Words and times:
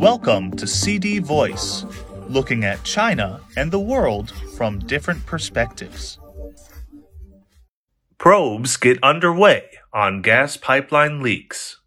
Welcome 0.00 0.52
to 0.52 0.66
CD 0.66 1.18
Voice, 1.18 1.84
looking 2.26 2.64
at 2.64 2.84
China 2.84 3.42
and 3.54 3.70
the 3.70 3.78
world 3.78 4.30
from 4.56 4.78
different 4.78 5.26
perspectives. 5.26 6.18
Probes 8.16 8.78
get 8.78 8.98
underway 9.02 9.64
on 9.92 10.22
gas 10.22 10.56
pipeline 10.56 11.20
leaks. 11.20 11.80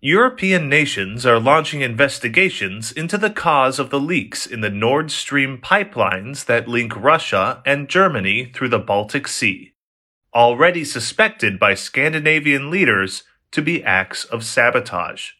European 0.00 0.68
nations 0.68 1.26
are 1.26 1.40
launching 1.40 1.80
investigations 1.80 2.92
into 2.92 3.18
the 3.18 3.28
cause 3.28 3.80
of 3.80 3.90
the 3.90 3.98
leaks 3.98 4.46
in 4.46 4.60
the 4.60 4.70
Nord 4.70 5.10
Stream 5.10 5.58
pipelines 5.58 6.44
that 6.44 6.68
link 6.68 6.94
Russia 6.94 7.60
and 7.66 7.88
Germany 7.88 8.52
through 8.54 8.68
the 8.68 8.78
Baltic 8.78 9.26
Sea, 9.26 9.72
already 10.32 10.84
suspected 10.84 11.58
by 11.58 11.74
Scandinavian 11.74 12.70
leaders 12.70 13.24
to 13.50 13.60
be 13.60 13.82
acts 13.82 14.24
of 14.24 14.44
sabotage. 14.44 15.30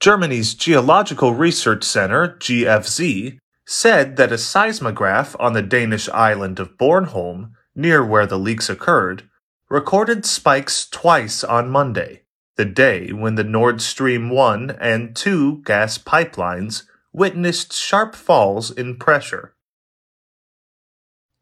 Germany's 0.00 0.54
Geological 0.54 1.34
Research 1.34 1.84
Center, 1.84 2.36
GFZ, 2.38 3.38
said 3.66 4.16
that 4.16 4.32
a 4.32 4.38
seismograph 4.38 5.36
on 5.38 5.52
the 5.52 5.60
Danish 5.60 6.08
island 6.08 6.58
of 6.58 6.78
Bornholm, 6.78 7.50
near 7.74 8.02
where 8.02 8.26
the 8.26 8.38
leaks 8.38 8.70
occurred, 8.70 9.28
recorded 9.68 10.24
spikes 10.24 10.88
twice 10.88 11.44
on 11.44 11.68
Monday 11.68 12.22
the 12.56 12.64
day 12.64 13.10
when 13.12 13.36
the 13.36 13.44
Nord 13.44 13.80
Stream 13.80 14.28
1 14.30 14.70
and 14.80 15.14
2 15.14 15.62
gas 15.64 15.96
pipelines 15.98 16.84
witnessed 17.12 17.72
sharp 17.72 18.14
falls 18.14 18.70
in 18.70 18.96
pressure. 18.96 19.54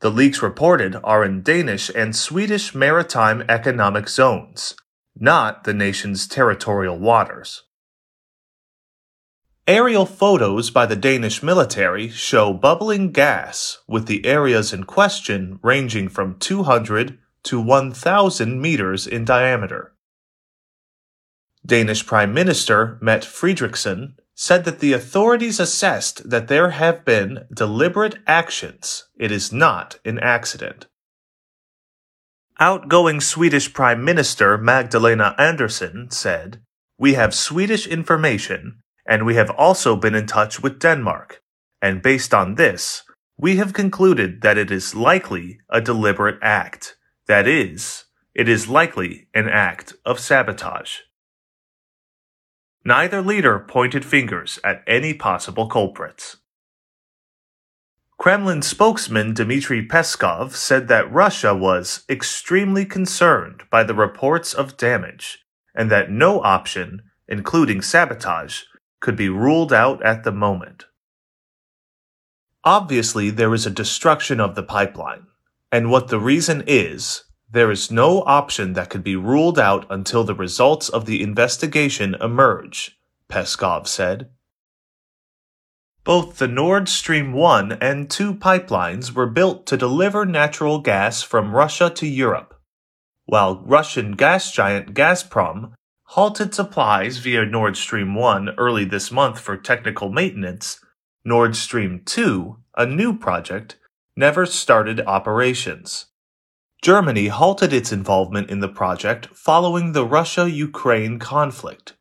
The 0.00 0.10
leaks 0.10 0.42
reported 0.42 0.96
are 1.02 1.24
in 1.24 1.42
Danish 1.42 1.90
and 1.94 2.14
Swedish 2.14 2.74
maritime 2.74 3.44
economic 3.48 4.08
zones, 4.08 4.74
not 5.16 5.64
the 5.64 5.74
nation's 5.74 6.26
territorial 6.28 6.98
waters. 6.98 7.64
Aerial 9.68 10.06
photos 10.06 10.70
by 10.70 10.86
the 10.86 10.96
Danish 10.96 11.42
military 11.42 12.08
show 12.08 12.54
bubbling 12.54 13.12
gas, 13.12 13.80
with 13.86 14.06
the 14.06 14.24
areas 14.24 14.72
in 14.72 14.84
question 14.84 15.60
ranging 15.62 16.08
from 16.08 16.38
200 16.38 17.18
to 17.42 17.60
1,000 17.60 18.62
meters 18.62 19.06
in 19.06 19.26
diameter. 19.26 19.92
Danish 21.66 22.06
Prime 22.06 22.32
Minister 22.32 22.96
Mette 23.02 23.26
Frederiksen 23.26 24.14
said 24.34 24.64
that 24.64 24.78
the 24.78 24.94
authorities 24.94 25.60
assessed 25.60 26.30
that 26.30 26.48
there 26.48 26.70
have 26.70 27.04
been 27.04 27.44
deliberate 27.52 28.16
actions. 28.26 29.04
It 29.20 29.30
is 29.30 29.52
not 29.52 29.98
an 30.02 30.18
accident. 30.20 30.86
Outgoing 32.58 33.20
Swedish 33.20 33.74
Prime 33.74 34.02
Minister 34.02 34.56
Magdalena 34.56 35.34
Andersson 35.36 36.10
said, 36.10 36.62
We 36.98 37.12
have 37.14 37.34
Swedish 37.34 37.86
information, 37.86 38.80
and 39.08 39.24
we 39.24 39.34
have 39.36 39.50
also 39.50 39.96
been 39.96 40.14
in 40.14 40.26
touch 40.26 40.62
with 40.62 40.78
Denmark, 40.78 41.42
and 41.80 42.02
based 42.02 42.34
on 42.34 42.56
this, 42.56 43.02
we 43.38 43.56
have 43.56 43.72
concluded 43.72 44.42
that 44.42 44.58
it 44.58 44.70
is 44.70 44.94
likely 44.94 45.58
a 45.70 45.80
deliberate 45.80 46.38
act. 46.42 46.96
That 47.26 47.48
is, 47.48 48.04
it 48.34 48.48
is 48.48 48.68
likely 48.68 49.28
an 49.34 49.48
act 49.48 49.94
of 50.04 50.20
sabotage. 50.20 50.98
Neither 52.84 53.22
leader 53.22 53.58
pointed 53.58 54.04
fingers 54.04 54.58
at 54.62 54.82
any 54.86 55.14
possible 55.14 55.68
culprits. 55.68 56.36
Kremlin 58.18 58.62
spokesman 58.62 59.32
Dmitry 59.32 59.86
Peskov 59.86 60.52
said 60.52 60.88
that 60.88 61.10
Russia 61.12 61.54
was 61.54 62.04
extremely 62.10 62.84
concerned 62.84 63.62
by 63.70 63.84
the 63.84 63.94
reports 63.94 64.52
of 64.52 64.76
damage 64.76 65.38
and 65.74 65.90
that 65.90 66.10
no 66.10 66.42
option, 66.42 67.02
including 67.28 67.80
sabotage, 67.80 68.64
could 69.00 69.16
be 69.16 69.28
ruled 69.28 69.72
out 69.72 70.02
at 70.02 70.24
the 70.24 70.32
moment. 70.32 70.86
Obviously, 72.64 73.30
there 73.30 73.54
is 73.54 73.66
a 73.66 73.70
destruction 73.70 74.40
of 74.40 74.54
the 74.54 74.62
pipeline, 74.62 75.26
and 75.70 75.90
what 75.90 76.08
the 76.08 76.20
reason 76.20 76.64
is, 76.66 77.24
there 77.50 77.70
is 77.70 77.90
no 77.90 78.22
option 78.22 78.74
that 78.74 78.90
could 78.90 79.04
be 79.04 79.16
ruled 79.16 79.58
out 79.58 79.86
until 79.88 80.24
the 80.24 80.34
results 80.34 80.88
of 80.88 81.06
the 81.06 81.22
investigation 81.22 82.14
emerge, 82.20 82.98
Peskov 83.28 83.86
said. 83.86 84.28
Both 86.04 86.38
the 86.38 86.48
Nord 86.48 86.88
Stream 86.88 87.32
1 87.32 87.72
and 87.72 88.10
2 88.10 88.34
pipelines 88.34 89.12
were 89.12 89.26
built 89.26 89.66
to 89.66 89.76
deliver 89.76 90.24
natural 90.24 90.80
gas 90.80 91.22
from 91.22 91.54
Russia 91.54 91.90
to 91.90 92.06
Europe, 92.06 92.58
while 93.26 93.62
Russian 93.64 94.12
gas 94.12 94.50
giant 94.50 94.94
Gazprom 94.94 95.72
halted 96.12 96.54
supplies 96.54 97.18
via 97.18 97.44
Nord 97.44 97.76
Stream 97.76 98.14
1 98.14 98.54
early 98.56 98.86
this 98.86 99.12
month 99.12 99.38
for 99.38 99.58
technical 99.58 100.10
maintenance. 100.10 100.80
Nord 101.22 101.54
Stream 101.54 102.00
2, 102.06 102.56
a 102.78 102.86
new 102.86 103.18
project, 103.18 103.76
never 104.16 104.46
started 104.46 105.02
operations. 105.02 106.06
Germany 106.80 107.28
halted 107.28 107.74
its 107.74 107.92
involvement 107.92 108.48
in 108.48 108.60
the 108.60 108.70
project 108.70 109.26
following 109.34 109.92
the 109.92 110.06
Russia 110.06 110.50
Ukraine 110.50 111.18
conflict. 111.18 111.94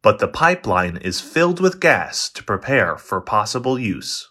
But 0.00 0.20
the 0.20 0.28
pipeline 0.28 0.96
is 0.96 1.20
filled 1.20 1.60
with 1.60 1.80
gas 1.80 2.30
to 2.30 2.42
prepare 2.42 2.96
for 2.96 3.20
possible 3.20 3.78
use. 3.78 4.30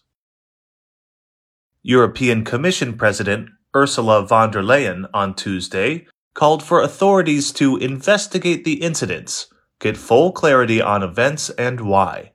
European 1.83 2.43
Commission 2.43 2.97
President 2.97 3.49
Ursula 3.75 4.25
von 4.25 4.49
der 4.49 4.63
Leyen 4.63 5.07
on 5.13 5.35
Tuesday 5.35 6.07
called 6.37 6.61
for 6.61 6.81
authorities 6.81 7.51
to 7.51 7.77
investigate 7.77 8.63
the 8.63 8.75
incidents, 8.83 9.47
get 9.79 9.97
full 9.97 10.31
clarity 10.31 10.79
on 10.79 11.01
events 11.01 11.49
and 11.57 11.81
why. 11.81 12.31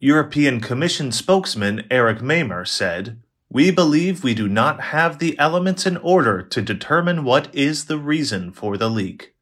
European 0.00 0.58
Commission 0.58 1.12
spokesman 1.12 1.86
Eric 1.90 2.22
Mamer 2.22 2.64
said, 2.64 3.20
we 3.50 3.70
believe 3.70 4.24
we 4.24 4.32
do 4.32 4.48
not 4.48 4.80
have 4.80 5.18
the 5.18 5.38
elements 5.38 5.84
in 5.84 5.98
order 5.98 6.40
to 6.40 6.62
determine 6.62 7.22
what 7.22 7.54
is 7.54 7.84
the 7.84 7.98
reason 7.98 8.50
for 8.50 8.78
the 8.78 8.88
leak. 8.88 9.34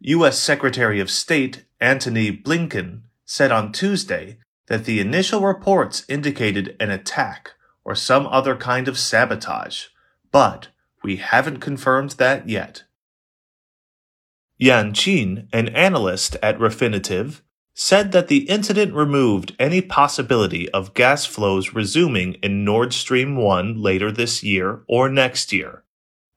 U.S. 0.00 0.38
Secretary 0.38 1.00
of 1.00 1.10
State 1.10 1.66
Antony 1.82 2.34
Blinken 2.34 3.02
said 3.26 3.52
on 3.52 3.72
Tuesday 3.72 4.38
that 4.68 4.86
the 4.86 5.00
initial 5.00 5.42
reports 5.42 6.02
indicated 6.08 6.74
an 6.80 6.90
attack 6.90 7.52
or 7.84 7.94
some 7.94 8.26
other 8.28 8.56
kind 8.56 8.88
of 8.88 8.98
sabotage, 8.98 9.88
but 10.32 10.68
we 11.06 11.16
haven't 11.16 11.60
confirmed 11.60 12.10
that 12.18 12.48
yet. 12.48 12.82
Yan 14.58 14.92
Qin, 14.92 15.46
an 15.52 15.68
analyst 15.68 16.36
at 16.42 16.58
Refinitiv, 16.58 17.42
said 17.74 18.10
that 18.10 18.26
the 18.26 18.48
incident 18.50 18.92
removed 18.92 19.54
any 19.56 19.80
possibility 19.80 20.68
of 20.70 20.94
gas 20.94 21.24
flows 21.24 21.72
resuming 21.72 22.32
in 22.42 22.64
Nord 22.64 22.92
Stream 22.92 23.36
1 23.36 23.80
later 23.80 24.10
this 24.10 24.42
year 24.42 24.82
or 24.88 25.08
next 25.08 25.52
year, 25.52 25.84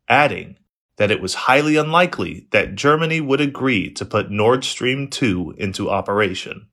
adding 0.07 0.57
that 0.97 1.09
it 1.09 1.19
was 1.19 1.49
highly 1.49 1.75
unlikely 1.75 2.45
that 2.51 2.75
Germany 2.75 3.19
would 3.19 3.41
agree 3.41 3.89
to 3.93 4.05
put 4.05 4.29
Nord 4.29 4.63
Stream 4.63 5.07
2 5.07 5.55
into 5.57 5.89
operation. 5.89 6.67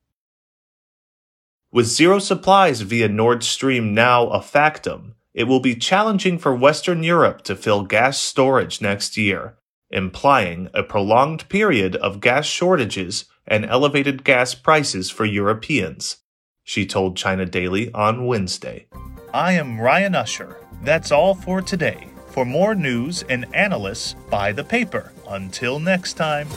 With 1.72 1.86
zero 1.86 2.18
supplies 2.18 2.82
via 2.82 3.08
Nord 3.08 3.42
Stream 3.42 3.94
now 3.94 4.26
a 4.26 4.42
factum, 4.42 5.14
it 5.36 5.44
will 5.44 5.60
be 5.60 5.76
challenging 5.76 6.38
for 6.38 6.54
Western 6.54 7.04
Europe 7.04 7.42
to 7.42 7.54
fill 7.54 7.82
gas 7.82 8.18
storage 8.18 8.80
next 8.80 9.18
year, 9.18 9.58
implying 9.90 10.70
a 10.72 10.82
prolonged 10.82 11.46
period 11.50 11.94
of 11.96 12.20
gas 12.20 12.46
shortages 12.46 13.26
and 13.46 13.66
elevated 13.66 14.24
gas 14.24 14.54
prices 14.54 15.10
for 15.10 15.26
Europeans, 15.26 16.16
she 16.64 16.86
told 16.86 17.16
China 17.16 17.44
Daily 17.44 17.92
on 17.92 18.24
Wednesday. 18.26 18.86
I 19.34 19.52
am 19.52 19.78
Ryan 19.78 20.14
Usher. 20.14 20.56
That's 20.82 21.12
all 21.12 21.34
for 21.34 21.60
today. 21.60 22.08
For 22.30 22.46
more 22.46 22.74
news 22.74 23.22
and 23.28 23.44
analysis, 23.54 24.16
buy 24.30 24.52
the 24.52 24.64
paper. 24.64 25.12
Until 25.28 25.78
next 25.78 26.14
time. 26.14 26.48